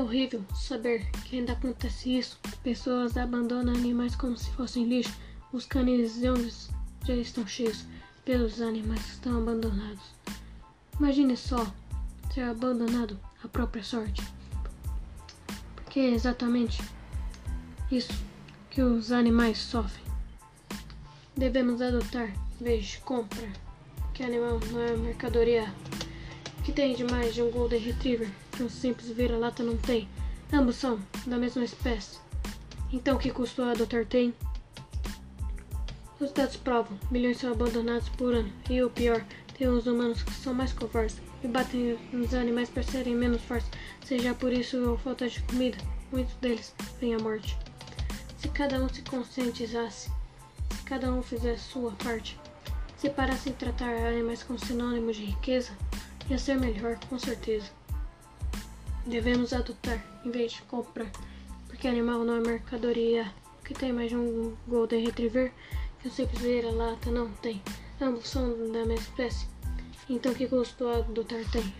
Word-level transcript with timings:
horrível 0.00 0.44
saber 0.54 1.10
que 1.24 1.38
ainda 1.38 1.52
acontece 1.52 2.18
isso. 2.18 2.38
Pessoas 2.62 3.16
abandonam 3.16 3.74
animais 3.74 4.16
como 4.16 4.36
se 4.36 4.50
fossem 4.50 4.84
lixo. 4.84 5.14
Os 5.52 5.66
canis 5.66 6.20
já 7.04 7.14
estão 7.14 7.46
cheios 7.46 7.84
pelos 8.24 8.60
animais 8.60 9.02
que 9.02 9.12
estão 9.12 9.38
abandonados. 9.38 10.02
Imagine 10.98 11.36
só 11.36 11.66
ser 12.32 12.42
abandonado 12.42 13.18
à 13.44 13.48
própria 13.48 13.82
sorte. 13.82 14.22
Porque 15.74 16.00
é 16.00 16.10
exatamente 16.10 16.82
isso 17.90 18.12
que 18.70 18.82
os 18.82 19.12
animais 19.12 19.58
sofrem. 19.58 20.04
Devemos 21.36 21.80
adotar 21.80 22.28
em 22.60 22.64
vez 22.64 22.86
de 22.86 22.98
comprar. 22.98 23.52
Que 24.12 24.22
animal 24.22 24.58
não 24.70 24.80
é 24.80 24.96
mercadoria. 24.96 25.72
Que 26.66 26.72
tem 26.72 26.96
de 26.96 27.04
mais 27.04 27.32
de 27.32 27.40
um 27.42 27.48
Golden 27.48 27.78
Retriever 27.78 28.28
que 28.50 28.60
um 28.64 28.68
simples 28.68 29.08
vira-lata 29.10 29.62
não 29.62 29.76
tem? 29.76 30.08
Ambos 30.52 30.74
são 30.74 30.98
da 31.24 31.38
mesma 31.38 31.62
espécie. 31.62 32.18
Então, 32.92 33.16
que 33.16 33.30
custo 33.30 33.62
adotar 33.62 34.04
tem? 34.04 34.34
Os 36.18 36.32
dados 36.32 36.56
provam: 36.56 36.98
milhões 37.08 37.38
são 37.38 37.52
abandonados 37.52 38.08
por 38.08 38.34
ano. 38.34 38.52
E 38.68 38.82
o 38.82 38.90
pior, 38.90 39.24
tem 39.56 39.68
os 39.68 39.86
humanos 39.86 40.24
que 40.24 40.32
são 40.32 40.52
mais 40.52 40.72
covardes 40.72 41.16
e 41.44 41.46
batem 41.46 41.96
nos 42.12 42.34
animais 42.34 42.68
para 42.68 42.82
serem 42.82 43.14
menos 43.14 43.42
fortes. 43.42 43.70
Seja 44.04 44.34
por 44.34 44.52
isso 44.52 44.76
ou 44.90 44.98
falta 44.98 45.28
de 45.28 45.40
comida, 45.42 45.78
muitos 46.10 46.34
deles 46.34 46.74
vêm 47.00 47.14
à 47.14 47.18
morte. 47.20 47.56
Se 48.38 48.48
cada 48.48 48.82
um 48.82 48.88
se 48.88 49.02
conscientizasse, 49.02 50.10
se 50.72 50.82
cada 50.84 51.12
um 51.12 51.22
fizesse 51.22 51.62
sua 51.62 51.92
parte, 51.92 52.36
se 52.96 53.08
parassem 53.08 53.52
tratar 53.52 53.94
animais 53.94 54.42
como 54.42 54.58
sinônimo 54.58 55.12
de 55.12 55.26
riqueza, 55.26 55.70
ia 56.30 56.38
ser 56.38 56.58
melhor, 56.58 56.98
com 57.08 57.18
certeza. 57.18 57.70
Devemos 59.06 59.52
adotar 59.52 60.04
em 60.24 60.30
vez 60.30 60.52
de 60.52 60.62
comprar, 60.62 61.10
porque 61.66 61.86
animal 61.86 62.24
não 62.24 62.36
é 62.36 62.40
mercadoria. 62.40 63.32
Que 63.64 63.74
tem 63.74 63.92
mais 63.92 64.10
de 64.10 64.16
um 64.16 64.54
Golden 64.68 65.04
Retriever 65.04 65.52
que 66.00 66.06
o 66.06 66.10
simples 66.10 66.40
vira-lata 66.40 67.10
não 67.10 67.28
tem. 67.32 67.60
Ambos 68.00 68.28
são 68.28 68.48
da 68.70 68.84
mesma 68.84 68.94
espécie. 68.94 69.48
Então 70.08 70.32
que 70.32 70.46
custo 70.46 70.86
adotar 70.86 71.40
tem? 71.50 71.74